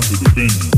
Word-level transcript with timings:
esperança 0.00 0.16
que 0.16 0.34
tenho 0.34 0.48
né? 0.48 0.75